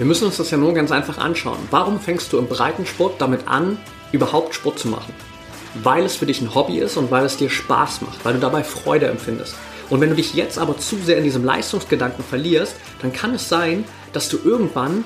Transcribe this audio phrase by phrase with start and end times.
[0.00, 1.58] Wir müssen uns das ja nur ganz einfach anschauen.
[1.70, 3.76] Warum fängst du im Breitensport damit an,
[4.12, 5.12] überhaupt Sport zu machen?
[5.74, 8.40] Weil es für dich ein Hobby ist und weil es dir Spaß macht, weil du
[8.40, 9.56] dabei Freude empfindest.
[9.90, 13.50] Und wenn du dich jetzt aber zu sehr in diesem Leistungsgedanken verlierst, dann kann es
[13.50, 15.04] sein, dass du irgendwann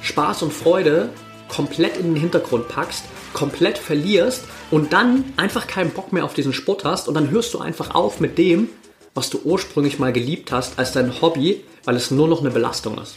[0.00, 1.08] Spaß und Freude
[1.48, 6.52] komplett in den Hintergrund packst, komplett verlierst und dann einfach keinen Bock mehr auf diesen
[6.52, 8.68] Sport hast und dann hörst du einfach auf mit dem,
[9.12, 12.96] was du ursprünglich mal geliebt hast als dein Hobby, weil es nur noch eine Belastung
[12.98, 13.16] ist.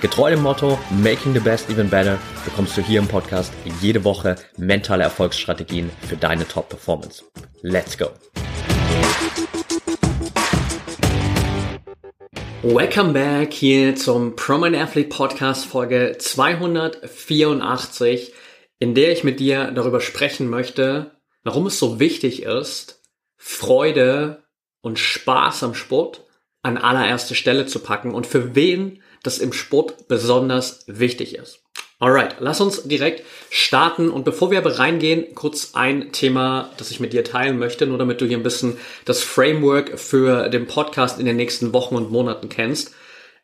[0.00, 4.36] Getreu dem Motto Making the Best Even Better bekommst du hier im Podcast jede Woche
[4.56, 7.22] mentale Erfolgsstrategien für deine Top-Performance.
[7.60, 8.06] Let's go!
[12.62, 18.32] Welcome back hier zum Prominent Athlete Podcast Folge 284,
[18.78, 21.10] in der ich mit dir darüber sprechen möchte,
[21.42, 23.02] warum es so wichtig ist,
[23.36, 24.44] Freude
[24.80, 26.24] und Spaß am Sport
[26.62, 31.60] an allererste Stelle zu packen und für wen das im Sport besonders wichtig ist.
[31.98, 36.98] Alright, lass uns direkt starten und bevor wir aber reingehen, kurz ein Thema, das ich
[36.98, 41.20] mit dir teilen möchte, nur damit du hier ein bisschen das Framework für den Podcast
[41.20, 42.94] in den nächsten Wochen und Monaten kennst.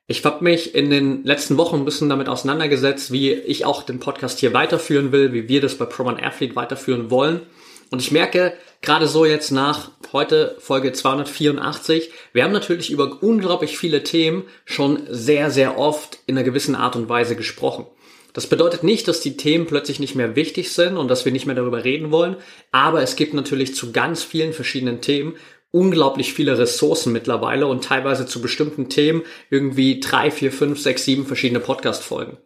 [0.07, 4.01] Ich habe mich in den letzten Wochen ein bisschen damit auseinandergesetzt, wie ich auch den
[4.01, 7.43] Podcast hier weiterführen will, wie wir das bei ProMan Athlete weiterführen wollen.
[7.91, 13.78] Und ich merke, gerade so jetzt nach heute Folge 284, wir haben natürlich über unglaublich
[13.78, 17.87] viele Themen schon sehr, sehr oft in einer gewissen Art und Weise gesprochen.
[18.33, 21.47] Das bedeutet nicht, dass die Themen plötzlich nicht mehr wichtig sind und dass wir nicht
[21.47, 22.37] mehr darüber reden wollen,
[22.71, 25.37] aber es gibt natürlich zu ganz vielen verschiedenen Themen
[25.71, 31.27] unglaublich viele Ressourcen mittlerweile und teilweise zu bestimmten Themen irgendwie drei, vier, fünf, sechs, sieben
[31.27, 32.38] verschiedene Podcast-Folgen.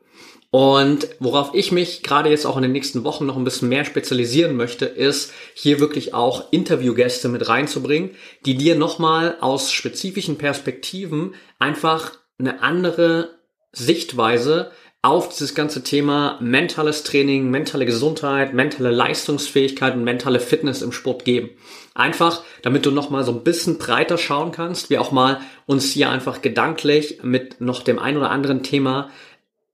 [0.51, 3.85] Und worauf ich mich gerade jetzt auch in den nächsten Wochen noch ein bisschen mehr
[3.85, 8.11] spezialisieren möchte, ist hier wirklich auch Interviewgäste mit reinzubringen,
[8.45, 13.39] die dir nochmal aus spezifischen Perspektiven einfach eine andere
[13.73, 14.73] Sichtweise
[15.03, 21.25] auf dieses ganze Thema mentales Training, mentale Gesundheit, mentale Leistungsfähigkeit und mentale Fitness im Sport
[21.25, 21.51] geben.
[21.95, 26.11] Einfach, damit du nochmal so ein bisschen breiter schauen kannst, wir auch mal uns hier
[26.11, 29.11] einfach gedanklich mit noch dem ein oder anderen Thema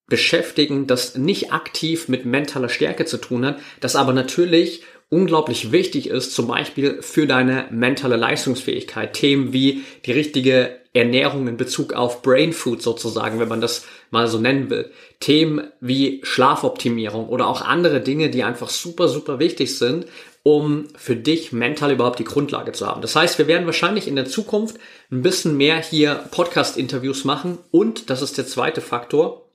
[0.09, 6.09] beschäftigen, das nicht aktiv mit mentaler Stärke zu tun hat, das aber natürlich unglaublich wichtig
[6.09, 9.13] ist, zum Beispiel für deine mentale Leistungsfähigkeit.
[9.13, 14.27] Themen wie die richtige Ernährung in Bezug auf Brain Food sozusagen, wenn man das mal
[14.27, 14.91] so nennen will.
[15.21, 20.07] Themen wie Schlafoptimierung oder auch andere Dinge, die einfach super, super wichtig sind,
[20.43, 23.03] um für dich mental überhaupt die Grundlage zu haben.
[23.03, 24.77] Das heißt, wir werden wahrscheinlich in der Zukunft
[25.11, 29.46] ein bisschen mehr hier Podcast-Interviews machen und, das ist der zweite Faktor,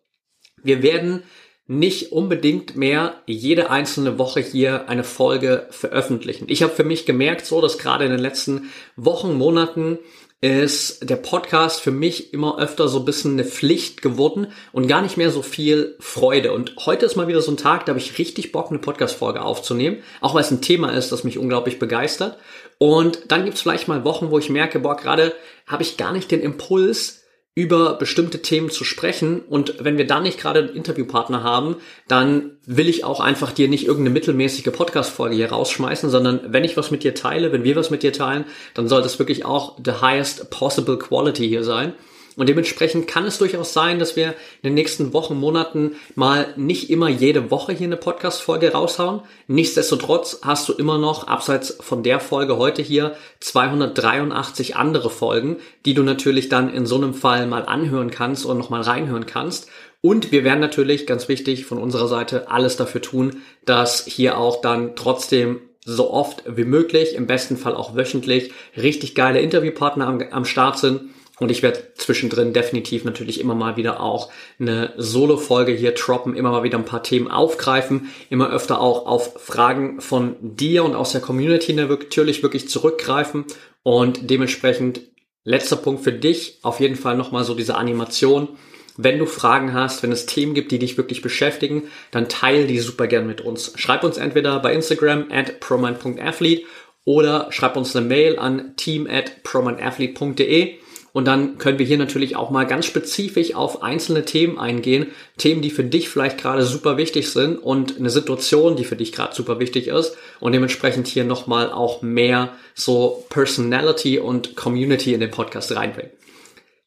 [0.64, 1.24] wir werden
[1.68, 6.46] nicht unbedingt mehr jede einzelne Woche hier eine Folge veröffentlichen.
[6.50, 10.00] Ich habe für mich gemerkt, so dass gerade in den letzten Wochen, Monaten
[10.42, 15.04] ist der Podcast für mich immer öfter so ein bisschen eine Pflicht geworden und gar
[15.04, 16.52] nicht mehr so viel Freude.
[16.52, 19.44] Und heute ist mal wieder so ein Tag, da habe ich richtig Bock, eine Podcast-Folge
[19.44, 22.40] aufzunehmen, auch weil es ein Thema ist, das mich unglaublich begeistert.
[22.80, 25.36] Und dann gibt es vielleicht mal Wochen, wo ich merke, boah, gerade
[25.68, 27.21] habe ich gar nicht den Impuls,
[27.54, 29.42] über bestimmte Themen zu sprechen.
[29.42, 31.76] Und wenn wir da nicht gerade einen Interviewpartner haben,
[32.08, 36.78] dann will ich auch einfach dir nicht irgendeine mittelmäßige Podcast-Folge hier rausschmeißen, sondern wenn ich
[36.78, 39.78] was mit dir teile, wenn wir was mit dir teilen, dann soll das wirklich auch
[39.84, 41.94] the highest possible quality hier sein.
[42.38, 44.28] Und dementsprechend kann es durchaus sein, dass wir
[44.62, 49.22] in den nächsten Wochen, Monaten mal nicht immer jede Woche hier eine Podcast-Folge raushauen.
[49.48, 55.94] Nichtsdestotrotz hast du immer noch, abseits von der Folge heute hier, 283 andere Folgen, die
[55.94, 59.68] du natürlich dann in so einem Fall mal anhören kannst und nochmal reinhören kannst.
[60.00, 64.62] Und wir werden natürlich, ganz wichtig, von unserer Seite alles dafür tun, dass hier auch
[64.62, 70.22] dann trotzdem so oft wie möglich, im besten Fall auch wöchentlich, richtig geile Interviewpartner am,
[70.32, 71.02] am Start sind
[71.42, 76.52] und ich werde zwischendrin definitiv natürlich immer mal wieder auch eine Solo-Folge hier droppen, immer
[76.52, 81.14] mal wieder ein paar Themen aufgreifen, immer öfter auch auf Fragen von dir und aus
[81.14, 83.46] der Community natürlich wirklich zurückgreifen
[83.82, 85.02] und dementsprechend
[85.44, 88.50] letzter Punkt für dich, auf jeden Fall nochmal so diese Animation.
[88.96, 92.78] Wenn du Fragen hast, wenn es Themen gibt, die dich wirklich beschäftigen, dann teile die
[92.78, 93.74] super gern mit uns.
[93.78, 96.66] Schreib uns entweder bei Instagram at promind.athlete
[97.04, 100.81] oder schreib uns eine Mail an team at promindathlete.de
[101.14, 105.08] Und dann können wir hier natürlich auch mal ganz spezifisch auf einzelne Themen eingehen.
[105.38, 109.12] Themen, die für dich vielleicht gerade super wichtig sind und eine Situation, die für dich
[109.12, 110.16] gerade super wichtig ist.
[110.40, 116.12] Und dementsprechend hier nochmal auch mehr so Personality und Community in den Podcast reinbringen.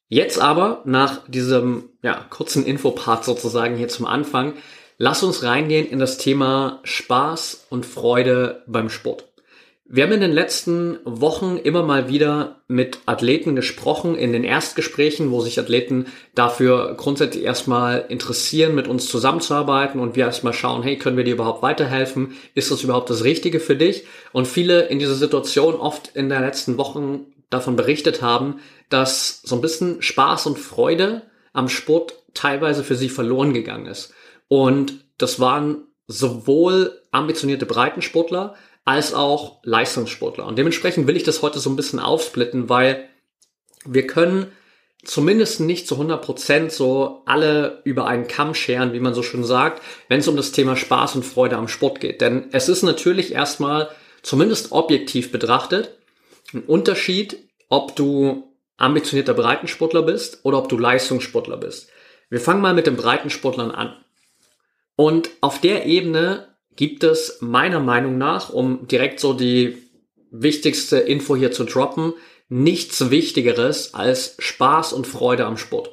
[0.09, 4.55] Jetzt aber, nach diesem ja, kurzen Infopart sozusagen hier zum Anfang,
[4.97, 9.34] lass uns reingehen in das Thema Spaß und Freude beim Sport.
[9.87, 15.31] Wir haben in den letzten Wochen immer mal wieder mit Athleten gesprochen, in den Erstgesprächen,
[15.31, 20.97] wo sich Athleten dafür grundsätzlich erstmal interessieren, mit uns zusammenzuarbeiten und wir erstmal schauen, hey,
[20.97, 22.35] können wir dir überhaupt weiterhelfen?
[22.55, 24.07] Ist das überhaupt das Richtige für dich?
[24.33, 29.55] Und viele in dieser Situation oft in den letzten Wochen davon berichtet haben, dass so
[29.55, 31.23] ein bisschen Spaß und Freude
[31.53, 34.15] am Sport teilweise für sie verloren gegangen ist.
[34.49, 38.55] Und das waren sowohl ambitionierte Breitensportler,
[38.85, 40.47] als auch Leistungssportler.
[40.47, 43.09] Und dementsprechend will ich das heute so ein bisschen aufsplitten, weil
[43.85, 44.53] wir können
[45.05, 49.45] zumindest nicht zu 100 Prozent so alle über einen Kamm scheren, wie man so schön
[49.45, 52.21] sagt, wenn es um das Thema Spaß und Freude am Sport geht.
[52.21, 53.91] Denn es ist natürlich erstmal,
[54.23, 55.97] zumindest objektiv betrachtet,
[56.53, 57.37] ein Unterschied,
[57.69, 61.89] ob du ambitionierter Breitensportler bist oder ob du Leistungssportler bist.
[62.31, 63.95] Wir fangen mal mit den Breitensportlern an.
[64.97, 69.79] Und auf der Ebene gibt es meiner Meinung nach, um direkt so die
[70.31, 72.15] wichtigste Info hier zu droppen,
[72.49, 75.91] nichts Wichtigeres als Spaß und Freude am Sport.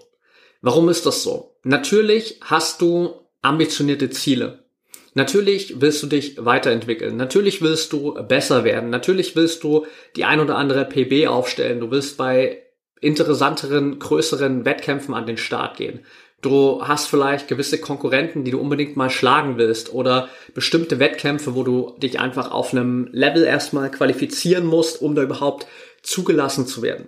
[0.61, 1.55] Warum ist das so?
[1.63, 4.65] Natürlich hast du ambitionierte Ziele.
[5.13, 7.17] Natürlich willst du dich weiterentwickeln.
[7.17, 8.89] Natürlich willst du besser werden.
[8.89, 9.85] Natürlich willst du
[10.15, 11.79] die ein oder andere PB aufstellen.
[11.79, 12.63] Du willst bei
[13.01, 16.05] interessanteren, größeren Wettkämpfen an den Start gehen.
[16.41, 21.63] Du hast vielleicht gewisse Konkurrenten, die du unbedingt mal schlagen willst oder bestimmte Wettkämpfe, wo
[21.63, 25.67] du dich einfach auf einem Level erstmal qualifizieren musst, um da überhaupt
[26.01, 27.07] zugelassen zu werden.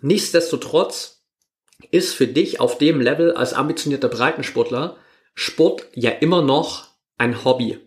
[0.00, 1.22] Nichtsdestotrotz
[1.92, 4.96] ist für dich auf dem Level als ambitionierter Breitensportler
[5.34, 6.88] Sport ja immer noch
[7.18, 7.78] ein Hobby.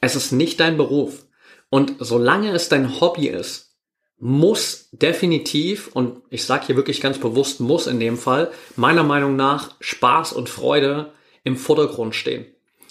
[0.00, 1.26] Es ist nicht dein Beruf.
[1.70, 3.73] Und solange es dein Hobby ist,
[4.18, 9.36] muss definitiv, und ich sage hier wirklich ganz bewusst muss in dem Fall, meiner Meinung
[9.36, 11.12] nach Spaß und Freude
[11.42, 12.46] im Vordergrund stehen.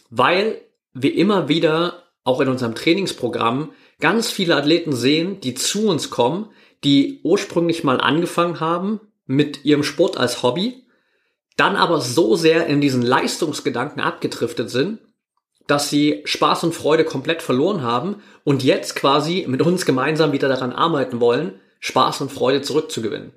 [0.10, 0.62] Weil
[0.94, 6.50] wir immer wieder, auch in unserem Trainingsprogramm, ganz viele Athleten sehen, die zu uns kommen,
[6.84, 10.86] die ursprünglich mal angefangen haben mit ihrem Sport als Hobby,
[11.56, 15.00] dann aber so sehr in diesen Leistungsgedanken abgedriftet sind,
[15.68, 20.50] dass sie Spaß und Freude komplett verloren haben und jetzt quasi mit uns gemeinsam wieder
[20.50, 23.34] daran arbeiten wollen, Spaß und Freude zurückzugewinnen.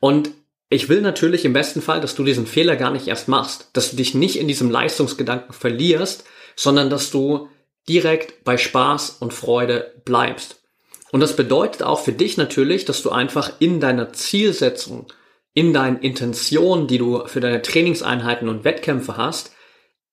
[0.00, 0.30] Und
[0.70, 3.90] ich will natürlich im besten Fall, dass du diesen Fehler gar nicht erst machst, dass
[3.90, 6.24] du dich nicht in diesem Leistungsgedanken verlierst,
[6.56, 7.48] sondern dass du
[7.88, 10.62] direkt bei Spaß und Freude bleibst.
[11.10, 15.06] Und das bedeutet auch für dich natürlich, dass du einfach in deiner Zielsetzung,
[15.54, 19.52] in deinen Intentionen, die du für deine Trainingseinheiten und Wettkämpfe hast,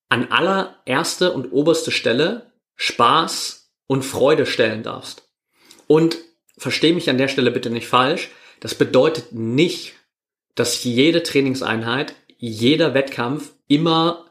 [0.09, 5.29] an allererste und oberste Stelle Spaß und Freude stellen darfst.
[5.87, 6.17] Und
[6.57, 9.93] versteh mich an der Stelle bitte nicht falsch, das bedeutet nicht,
[10.55, 14.25] dass jede Trainingseinheit, jeder Wettkampf immer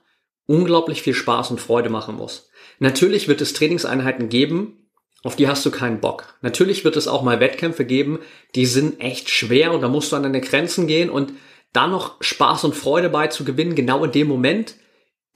[0.46, 2.50] unglaublich viel Spaß und Freude machen muss.
[2.78, 4.88] Natürlich wird es Trainingseinheiten geben,
[5.22, 6.36] auf die hast du keinen Bock.
[6.42, 8.20] Natürlich wird es auch mal Wettkämpfe geben,
[8.54, 11.32] die sind echt schwer und da musst du an deine Grenzen gehen und
[11.72, 14.76] da noch Spaß und Freude bei zu gewinnen, genau in dem Moment,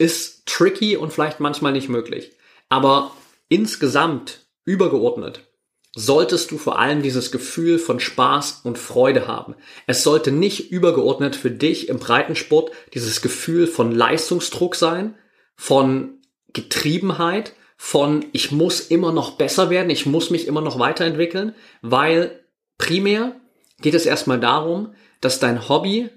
[0.01, 2.33] ist tricky und vielleicht manchmal nicht möglich.
[2.71, 3.13] Aber
[3.49, 5.47] insgesamt übergeordnet
[5.95, 9.57] solltest du vor allem dieses Gefühl von Spaß und Freude haben.
[9.87, 15.17] Es sollte nicht übergeordnet für dich im Breitensport dieses Gefühl von Leistungsdruck sein,
[15.55, 16.21] von
[16.55, 22.41] Getriebenheit, von ich muss immer noch besser werden, ich muss mich immer noch weiterentwickeln, weil
[22.79, 23.37] primär
[23.83, 26.09] geht es erstmal darum, dass dein Hobby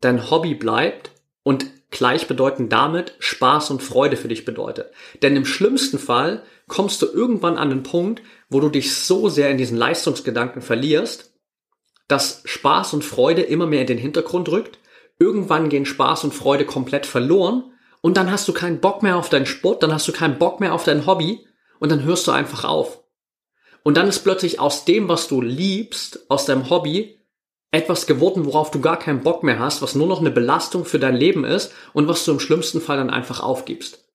[0.00, 1.10] dein Hobby bleibt
[1.48, 4.92] und gleichbedeutend damit Spaß und Freude für dich bedeutet.
[5.22, 9.48] Denn im schlimmsten Fall kommst du irgendwann an den Punkt, wo du dich so sehr
[9.48, 11.32] in diesen Leistungsgedanken verlierst,
[12.06, 14.78] dass Spaß und Freude immer mehr in den Hintergrund rückt.
[15.18, 19.30] Irgendwann gehen Spaß und Freude komplett verloren und dann hast du keinen Bock mehr auf
[19.30, 21.46] deinen Sport, dann hast du keinen Bock mehr auf dein Hobby
[21.78, 23.02] und dann hörst du einfach auf.
[23.84, 27.17] Und dann ist plötzlich aus dem, was du liebst, aus deinem Hobby,
[27.70, 30.98] etwas geworden, worauf du gar keinen Bock mehr hast, was nur noch eine Belastung für
[30.98, 34.08] dein Leben ist und was du im schlimmsten Fall dann einfach aufgibst.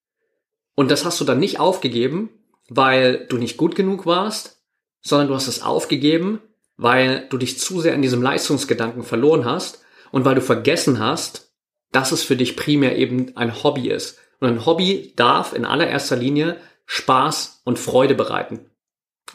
[0.74, 2.30] Und das hast du dann nicht aufgegeben,
[2.68, 4.62] weil du nicht gut genug warst,
[5.02, 6.40] sondern du hast es aufgegeben,
[6.76, 11.52] weil du dich zu sehr in diesem Leistungsgedanken verloren hast und weil du vergessen hast,
[11.92, 14.18] dass es für dich primär eben ein Hobby ist.
[14.40, 16.56] Und ein Hobby darf in allererster Linie
[16.86, 18.70] Spaß und Freude bereiten.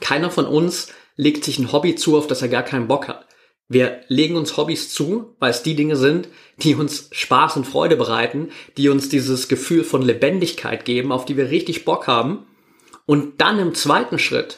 [0.02, 3.29] Keiner von uns legt sich ein Hobby zu, auf das er gar keinen Bock hat.
[3.72, 7.96] Wir legen uns Hobbys zu, weil es die Dinge sind, die uns Spaß und Freude
[7.96, 12.48] bereiten, die uns dieses Gefühl von Lebendigkeit geben, auf die wir richtig Bock haben.
[13.06, 14.58] Und dann im zweiten Schritt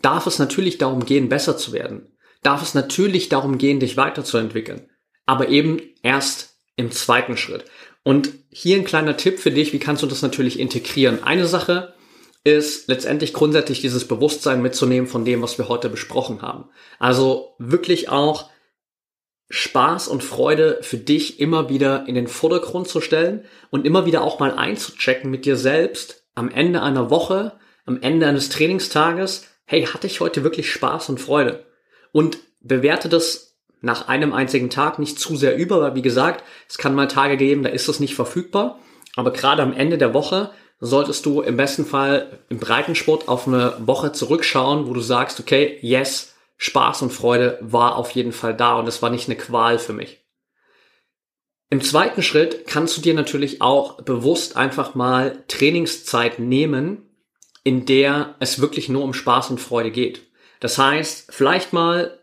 [0.00, 2.16] darf es natürlich darum gehen, besser zu werden.
[2.42, 4.88] Darf es natürlich darum gehen, dich weiterzuentwickeln.
[5.26, 7.64] Aber eben erst im zweiten Schritt.
[8.04, 11.24] Und hier ein kleiner Tipp für dich, wie kannst du das natürlich integrieren?
[11.24, 11.95] Eine Sache
[12.46, 16.70] ist letztendlich grundsätzlich dieses Bewusstsein mitzunehmen von dem, was wir heute besprochen haben.
[17.00, 18.50] Also wirklich auch
[19.48, 24.22] Spaß und Freude für dich immer wieder in den Vordergrund zu stellen und immer wieder
[24.22, 29.84] auch mal einzuchecken mit dir selbst am Ende einer Woche, am Ende eines Trainingstages, hey,
[29.86, 31.66] hatte ich heute wirklich Spaß und Freude?
[32.12, 36.78] Und bewerte das nach einem einzigen Tag nicht zu sehr über, weil wie gesagt, es
[36.78, 38.78] kann mal Tage geben, da ist das nicht verfügbar.
[39.16, 43.76] Aber gerade am Ende der Woche solltest du im besten Fall im Breitensport auf eine
[43.80, 48.78] Woche zurückschauen, wo du sagst, okay, yes, Spaß und Freude war auf jeden Fall da
[48.78, 50.22] und es war nicht eine Qual für mich.
[51.68, 57.02] Im zweiten Schritt kannst du dir natürlich auch bewusst einfach mal Trainingszeit nehmen,
[57.64, 60.22] in der es wirklich nur um Spaß und Freude geht.
[60.60, 62.20] Das heißt, vielleicht mal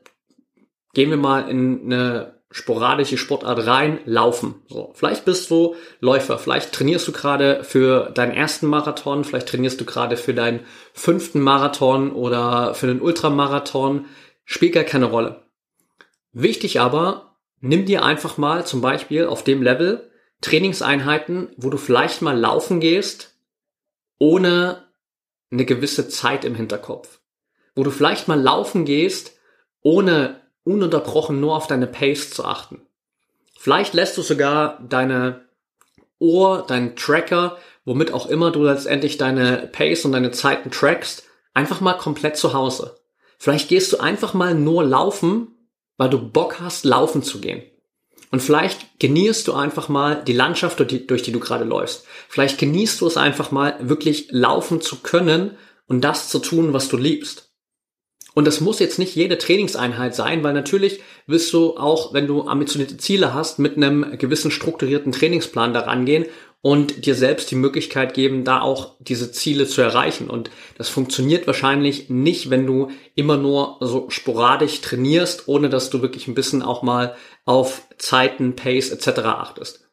[0.93, 4.55] gehen wir mal in eine sporadische Sportart rein, laufen.
[4.67, 9.81] So, vielleicht bist du Läufer, vielleicht trainierst du gerade für deinen ersten Marathon, vielleicht trainierst
[9.81, 10.59] du gerade für deinen
[10.93, 14.05] fünften Marathon oder für den Ultramarathon,
[14.45, 15.41] spielt gar keine Rolle.
[16.31, 22.21] Wichtig aber, nimm dir einfach mal zum Beispiel auf dem Level Trainingseinheiten, wo du vielleicht
[22.21, 23.35] mal laufen gehst,
[24.19, 24.83] ohne
[25.49, 27.19] eine gewisse Zeit im Hinterkopf.
[27.73, 29.37] Wo du vielleicht mal laufen gehst,
[29.81, 32.81] ohne ununterbrochen nur auf deine Pace zu achten.
[33.59, 35.45] Vielleicht lässt du sogar deine
[36.19, 41.81] Ohr, deinen Tracker, womit auch immer du letztendlich deine Pace und deine Zeiten trackst, einfach
[41.81, 42.97] mal komplett zu Hause.
[43.37, 45.47] Vielleicht gehst du einfach mal nur laufen,
[45.97, 47.63] weil du Bock hast, laufen zu gehen.
[48.31, 52.05] Und vielleicht genießt du einfach mal die Landschaft, durch die, durch die du gerade läufst.
[52.29, 56.87] Vielleicht genießt du es einfach mal, wirklich laufen zu können und das zu tun, was
[56.89, 57.52] du liebst.
[58.33, 62.47] Und das muss jetzt nicht jede Trainingseinheit sein, weil natürlich wirst du auch, wenn du
[62.47, 66.25] ambitionierte Ziele hast, mit einem gewissen strukturierten Trainingsplan daran gehen
[66.61, 70.29] und dir selbst die Möglichkeit geben, da auch diese Ziele zu erreichen.
[70.29, 76.01] Und das funktioniert wahrscheinlich nicht, wenn du immer nur so sporadisch trainierst, ohne dass du
[76.01, 79.19] wirklich ein bisschen auch mal auf Zeiten, Pace etc.
[79.25, 79.83] achtest.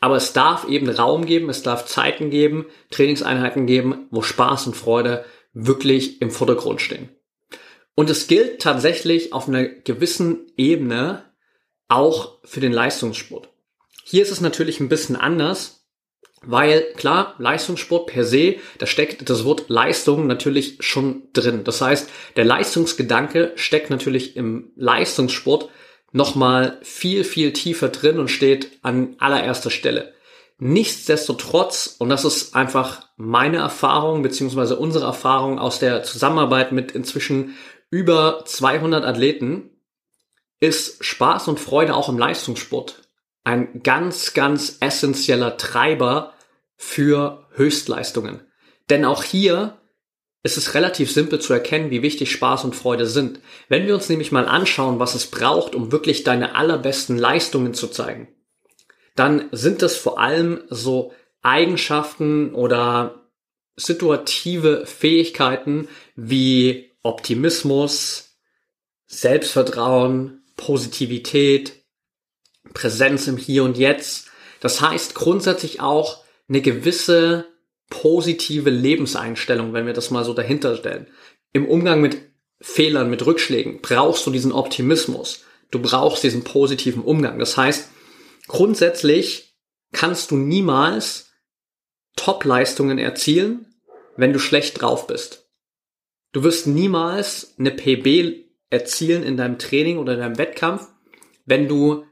[0.00, 4.76] Aber es darf eben Raum geben, es darf Zeiten geben, Trainingseinheiten geben, wo Spaß und
[4.76, 7.10] Freude wirklich im Vordergrund stehen.
[7.96, 11.24] Und es gilt tatsächlich auf einer gewissen Ebene
[11.88, 13.48] auch für den Leistungssport.
[14.04, 15.86] Hier ist es natürlich ein bisschen anders,
[16.42, 21.64] weil klar, Leistungssport per se, da steckt das Wort Leistung natürlich schon drin.
[21.64, 25.70] Das heißt, der Leistungsgedanke steckt natürlich im Leistungssport
[26.12, 30.12] nochmal viel, viel tiefer drin und steht an allererster Stelle.
[30.58, 37.56] Nichtsdestotrotz, und das ist einfach meine Erfahrung beziehungsweise unsere Erfahrung aus der Zusammenarbeit mit inzwischen
[37.90, 39.70] über 200 Athleten
[40.60, 43.02] ist Spaß und Freude auch im Leistungssport
[43.44, 46.34] ein ganz, ganz essentieller Treiber
[46.76, 48.40] für Höchstleistungen.
[48.90, 49.78] Denn auch hier
[50.42, 53.40] ist es relativ simpel zu erkennen, wie wichtig Spaß und Freude sind.
[53.68, 57.88] Wenn wir uns nämlich mal anschauen, was es braucht, um wirklich deine allerbesten Leistungen zu
[57.88, 58.28] zeigen,
[59.14, 61.12] dann sind es vor allem so
[61.42, 63.26] Eigenschaften oder
[63.76, 68.36] situative Fähigkeiten wie Optimismus,
[69.06, 71.84] Selbstvertrauen, Positivität,
[72.74, 74.28] Präsenz im Hier und Jetzt.
[74.60, 77.46] Das heißt grundsätzlich auch eine gewisse
[77.88, 81.06] positive Lebenseinstellung, wenn wir das mal so dahinter stellen.
[81.52, 82.18] Im Umgang mit
[82.60, 85.44] Fehlern, mit Rückschlägen brauchst du diesen Optimismus.
[85.70, 87.38] Du brauchst diesen positiven Umgang.
[87.38, 87.88] Das heißt,
[88.48, 89.56] grundsätzlich
[89.92, 91.30] kannst du niemals
[92.16, 93.74] Top-Leistungen erzielen,
[94.16, 95.45] wenn du schlecht drauf bist.
[96.36, 100.86] Du wirst niemals eine PB erzielen in deinem Training oder in deinem Wettkampf,
[101.46, 102.04] wenn du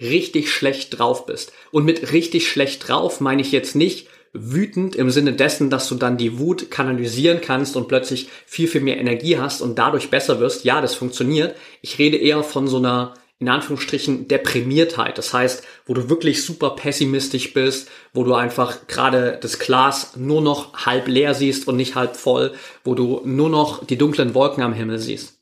[0.00, 1.52] richtig schlecht drauf bist.
[1.70, 5.94] Und mit richtig schlecht drauf meine ich jetzt nicht wütend im Sinne dessen, dass du
[5.94, 10.40] dann die Wut kanalisieren kannst und plötzlich viel, viel mehr Energie hast und dadurch besser
[10.40, 10.64] wirst.
[10.64, 11.54] Ja, das funktioniert.
[11.80, 15.16] Ich rede eher von so einer in Anführungsstrichen Deprimiertheit.
[15.16, 20.42] Das heißt, wo du wirklich super pessimistisch bist, wo du einfach gerade das Glas nur
[20.42, 22.52] noch halb leer siehst und nicht halb voll,
[22.84, 25.40] wo du nur noch die dunklen Wolken am Himmel siehst.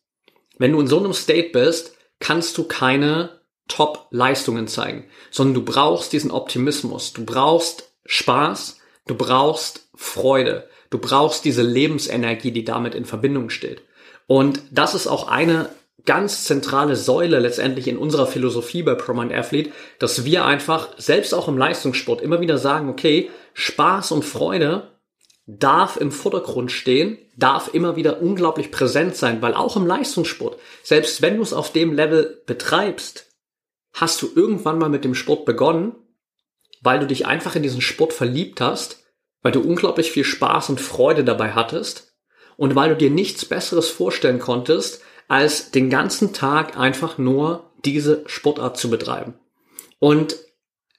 [0.59, 6.12] Wenn du in so einem State bist, kannst du keine Top-Leistungen zeigen, sondern du brauchst
[6.12, 8.78] diesen Optimismus, du brauchst Spaß,
[9.09, 13.83] du brauchst Freude, du brauchst diese Lebensenergie, die damit in Verbindung steht.
[14.28, 15.71] Und das ist auch eine
[16.09, 21.49] ganz zentrale Säule letztendlich in unserer Philosophie bei ProMind Athlete, dass wir einfach selbst auch
[21.49, 24.99] im Leistungssport immer wieder sagen, okay, Spaß und Freude
[25.45, 31.21] darf im Vordergrund stehen, darf immer wieder unglaublich präsent sein, weil auch im Leistungssport, selbst
[31.21, 33.27] wenn du es auf dem Level betreibst,
[33.93, 35.95] hast du irgendwann mal mit dem Sport begonnen,
[36.81, 39.05] weil du dich einfach in diesen Sport verliebt hast,
[39.43, 42.15] weil du unglaublich viel Spaß und Freude dabei hattest
[42.57, 48.25] und weil du dir nichts Besseres vorstellen konntest, als den ganzen Tag einfach nur diese
[48.26, 49.35] Sportart zu betreiben.
[49.99, 50.37] Und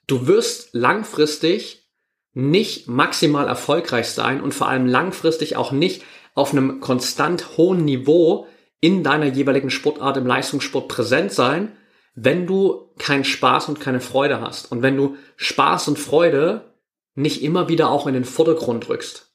[0.06, 1.88] du wirst langfristig
[2.32, 6.02] nicht maximal erfolgreich sein und vor allem langfristig auch nicht
[6.34, 8.46] auf einem konstant hohen Niveau
[8.80, 11.76] in deiner jeweiligen Sportart im Leistungssport präsent sein,
[12.14, 16.74] wenn du keinen Spaß und keine Freude hast und wenn du Spaß und Freude
[17.14, 19.32] nicht immer wieder auch in den Vordergrund rückst.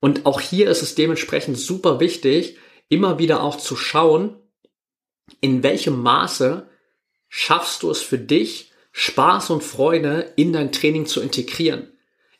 [0.00, 2.56] Und auch hier ist es dementsprechend super wichtig,
[2.90, 4.36] immer wieder auch zu schauen,
[5.40, 6.68] in welchem Maße
[7.28, 11.92] schaffst du es für dich, Spaß und Freude in dein Training zu integrieren.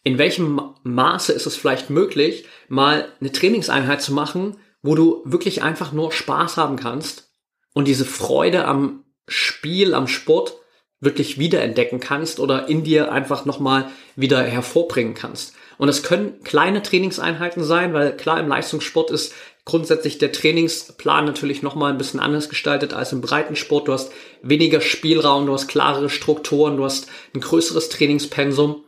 [0.03, 5.63] In welchem Maße ist es vielleicht möglich, mal eine Trainingseinheit zu machen, wo du wirklich
[5.63, 7.31] einfach nur Spaß haben kannst
[7.73, 10.57] und diese Freude am Spiel, am Sport
[11.01, 15.55] wirklich wiederentdecken kannst oder in dir einfach nochmal wieder hervorbringen kannst.
[15.79, 21.63] Und es können kleine Trainingseinheiten sein, weil klar im Leistungssport ist grundsätzlich der Trainingsplan natürlich
[21.63, 23.89] nochmal ein bisschen anders gestaltet als im Breitensport.
[23.89, 24.13] Du hast
[24.43, 28.85] weniger Spielraum, du hast klarere Strukturen, du hast ein größeres Trainingspensum.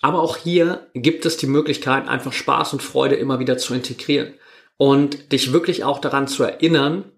[0.00, 4.34] Aber auch hier gibt es die Möglichkeit, einfach Spaß und Freude immer wieder zu integrieren
[4.76, 7.10] und dich wirklich auch daran zu erinnern,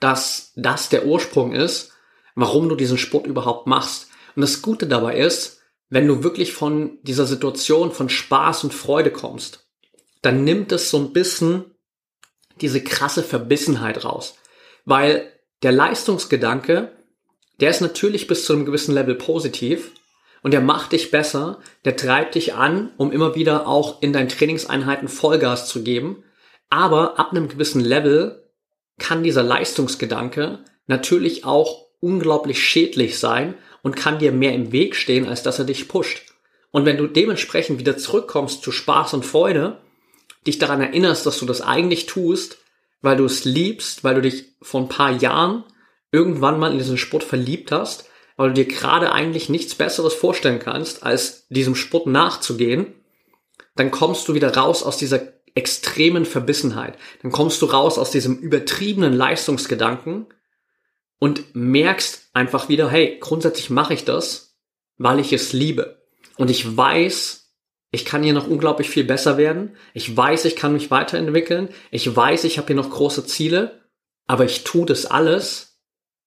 [0.00, 1.92] dass das der Ursprung ist,
[2.34, 4.08] warum du diesen Sport überhaupt machst.
[4.36, 9.10] Und das Gute dabei ist, wenn du wirklich von dieser Situation von Spaß und Freude
[9.10, 9.66] kommst,
[10.22, 11.73] dann nimmt es so ein bisschen
[12.60, 14.36] diese krasse Verbissenheit raus.
[14.84, 16.92] Weil der Leistungsgedanke,
[17.60, 19.92] der ist natürlich bis zu einem gewissen Level positiv
[20.42, 24.28] und der macht dich besser, der treibt dich an, um immer wieder auch in deinen
[24.28, 26.22] Trainingseinheiten Vollgas zu geben.
[26.68, 28.44] Aber ab einem gewissen Level
[28.98, 35.26] kann dieser Leistungsgedanke natürlich auch unglaublich schädlich sein und kann dir mehr im Weg stehen,
[35.26, 36.22] als dass er dich pusht.
[36.70, 39.78] Und wenn du dementsprechend wieder zurückkommst zu Spaß und Freude,
[40.46, 42.58] dich daran erinnerst, dass du das eigentlich tust,
[43.00, 45.64] weil du es liebst, weil du dich vor ein paar Jahren
[46.12, 50.58] irgendwann mal in diesen Sport verliebt hast, weil du dir gerade eigentlich nichts Besseres vorstellen
[50.58, 52.94] kannst, als diesem Sport nachzugehen,
[53.76, 56.98] dann kommst du wieder raus aus dieser extremen Verbissenheit.
[57.22, 60.26] Dann kommst du raus aus diesem übertriebenen Leistungsgedanken
[61.18, 64.56] und merkst einfach wieder, hey, grundsätzlich mache ich das,
[64.98, 66.02] weil ich es liebe.
[66.36, 67.43] Und ich weiß,
[67.94, 69.76] ich kann hier noch unglaublich viel besser werden.
[69.92, 71.68] Ich weiß, ich kann mich weiterentwickeln.
[71.92, 73.82] Ich weiß, ich habe hier noch große Ziele.
[74.26, 75.78] Aber ich tue das alles,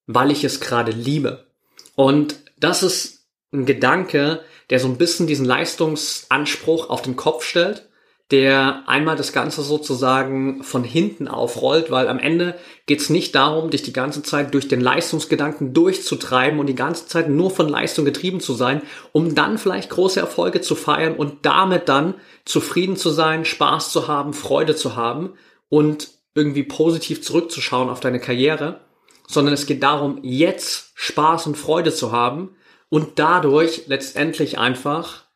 [0.06, 1.46] weil ich es gerade liebe.
[1.94, 7.87] Und das ist ein Gedanke, der so ein bisschen diesen Leistungsanspruch auf den Kopf stellt
[8.30, 13.70] der einmal das Ganze sozusagen von hinten aufrollt, weil am Ende geht es nicht darum,
[13.70, 18.04] dich die ganze Zeit durch den Leistungsgedanken durchzutreiben und die ganze Zeit nur von Leistung
[18.04, 22.14] getrieben zu sein, um dann vielleicht große Erfolge zu feiern und damit dann
[22.44, 25.32] zufrieden zu sein, Spaß zu haben, Freude zu haben
[25.70, 28.80] und irgendwie positiv zurückzuschauen auf deine Karriere,
[29.26, 32.50] sondern es geht darum, jetzt Spaß und Freude zu haben
[32.90, 35.27] und dadurch letztendlich einfach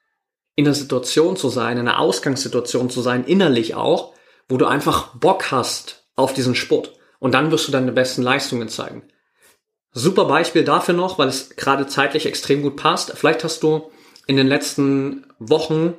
[0.54, 4.14] in einer Situation zu sein, in einer Ausgangssituation zu sein, innerlich auch,
[4.48, 6.94] wo du einfach Bock hast auf diesen Sport.
[7.18, 9.04] Und dann wirst du deine besten Leistungen zeigen.
[9.92, 13.12] Super Beispiel dafür noch, weil es gerade zeitlich extrem gut passt.
[13.16, 13.90] Vielleicht hast du
[14.26, 15.94] in den letzten Wochen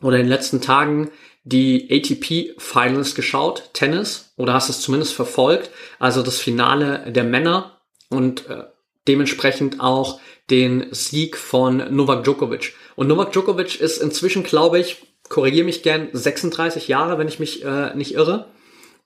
[0.00, 1.10] oder in den letzten Tagen
[1.44, 7.80] die ATP Finals geschaut, Tennis, oder hast es zumindest verfolgt, also das Finale der Männer
[8.10, 8.64] und äh,
[9.06, 12.74] dementsprechend auch den Sieg von Novak Djokovic.
[12.98, 14.96] Und Novak Djokovic ist inzwischen, glaube ich,
[15.28, 18.46] korrigiere mich gern, 36 Jahre, wenn ich mich äh, nicht irre.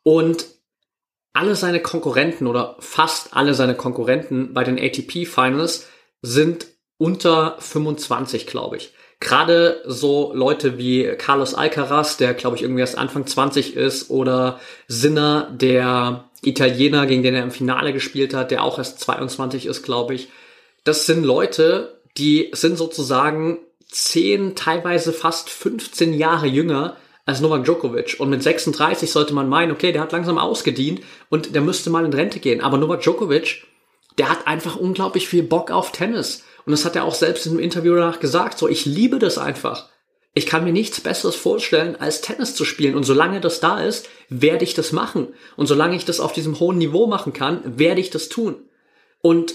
[0.03, 0.47] Und
[1.35, 5.89] alle seine Konkurrenten oder fast alle seine Konkurrenten bei den ATP Finals
[6.23, 8.95] sind unter 25, glaube ich.
[9.21, 14.59] Gerade so Leute wie Carlos Alcaraz, der glaube ich irgendwie erst Anfang 20 ist, oder
[14.89, 19.83] Sinner, der Italiener, gegen den er im Finale gespielt hat, der auch erst 22 ist,
[19.83, 20.31] glaube ich.
[20.83, 23.59] Das sind Leute, die sind sozusagen
[23.93, 28.17] 10, teilweise fast 15 Jahre jünger als Novak Djokovic.
[28.19, 32.05] Und mit 36 sollte man meinen, okay, der hat langsam ausgedient und der müsste mal
[32.05, 32.61] in Rente gehen.
[32.61, 33.67] Aber Novak Djokovic,
[34.19, 36.45] der hat einfach unglaublich viel Bock auf Tennis.
[36.65, 38.59] Und das hat er auch selbst im Interview danach gesagt.
[38.59, 39.89] So, ich liebe das einfach.
[40.35, 42.95] Ich kann mir nichts Besseres vorstellen, als Tennis zu spielen.
[42.95, 45.35] Und solange das da ist, werde ich das machen.
[45.57, 48.57] Und solange ich das auf diesem hohen Niveau machen kann, werde ich das tun.
[49.21, 49.55] Und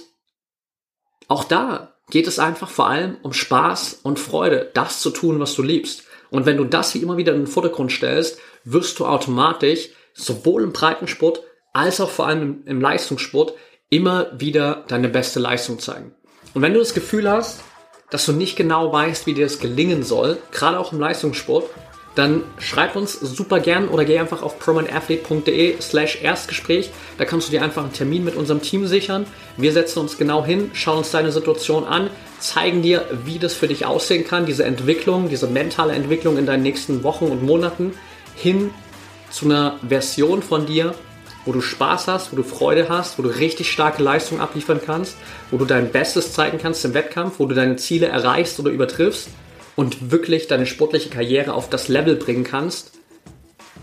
[1.27, 5.55] auch da geht es einfach vor allem um Spaß und Freude, das zu tun, was
[5.55, 6.03] du liebst.
[6.29, 10.63] Und wenn du das wie immer wieder in den Vordergrund stellst, wirst du automatisch sowohl
[10.63, 11.41] im Breitensport
[11.73, 13.53] als auch vor allem im Leistungssport
[13.89, 16.13] immer wieder deine beste Leistung zeigen.
[16.53, 17.61] Und wenn du das Gefühl hast,
[18.09, 21.69] dass du nicht genau weißt, wie dir das gelingen soll, gerade auch im Leistungssport,
[22.17, 26.89] dann schreib uns super gern oder geh einfach auf prominentathlete.de slash Erstgespräch.
[27.19, 29.27] Da kannst du dir einfach einen Termin mit unserem Team sichern.
[29.55, 33.67] Wir setzen uns genau hin, schauen uns deine Situation an, zeigen dir, wie das für
[33.67, 37.93] dich aussehen kann, diese Entwicklung, diese mentale Entwicklung in deinen nächsten Wochen und Monaten
[38.35, 38.71] hin
[39.29, 40.95] zu einer Version von dir,
[41.45, 45.17] wo du Spaß hast, wo du Freude hast, wo du richtig starke Leistung abliefern kannst,
[45.51, 49.29] wo du dein Bestes zeigen kannst im Wettkampf, wo du deine Ziele erreichst oder übertriffst
[49.77, 52.91] und wirklich deine sportliche Karriere auf das Level bringen kannst,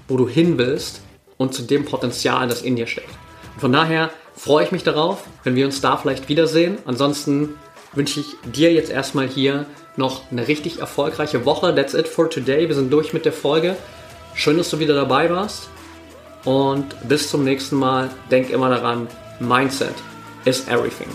[0.09, 1.00] wo du hin willst
[1.38, 3.09] und zu dem Potenzial, das in dir steckt.
[3.54, 6.78] Und von daher freue ich mich darauf, wenn wir uns da vielleicht wiedersehen.
[6.85, 7.54] Ansonsten
[7.94, 11.74] wünsche ich dir jetzt erstmal hier noch eine richtig erfolgreiche Woche.
[11.74, 12.68] That's it for today.
[12.68, 13.76] Wir sind durch mit der Folge.
[14.35, 15.68] Schön, dass du wieder dabei warst.
[16.44, 18.11] Und bis zum nächsten Mal.
[18.33, 19.07] Denk immer daran,
[19.38, 19.94] Mindset
[20.44, 21.09] is everything.